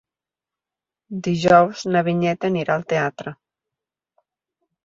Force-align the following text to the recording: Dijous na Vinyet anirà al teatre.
Dijous 1.27 1.83
na 1.95 2.03
Vinyet 2.09 2.49
anirà 2.51 2.79
al 2.79 2.89
teatre. 2.95 3.35